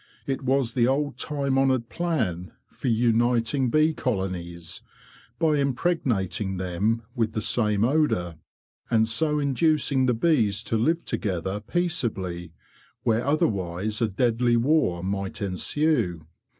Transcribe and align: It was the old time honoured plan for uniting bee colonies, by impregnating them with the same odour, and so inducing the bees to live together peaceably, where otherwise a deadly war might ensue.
It 0.25 0.41
was 0.41 0.73
the 0.73 0.87
old 0.87 1.19
time 1.19 1.59
honoured 1.59 1.87
plan 1.87 2.53
for 2.71 2.87
uniting 2.87 3.69
bee 3.69 3.93
colonies, 3.93 4.81
by 5.37 5.57
impregnating 5.59 6.57
them 6.57 7.03
with 7.13 7.33
the 7.33 7.41
same 7.43 7.83
odour, 7.85 8.37
and 8.89 9.07
so 9.07 9.37
inducing 9.37 10.07
the 10.07 10.15
bees 10.15 10.63
to 10.63 10.75
live 10.75 11.05
together 11.05 11.59
peaceably, 11.59 12.51
where 13.03 13.23
otherwise 13.23 14.01
a 14.01 14.07
deadly 14.07 14.57
war 14.57 15.03
might 15.03 15.39
ensue. 15.39 16.25